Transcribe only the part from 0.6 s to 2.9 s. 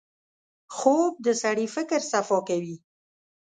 خوب د سړي فکر صفا کوي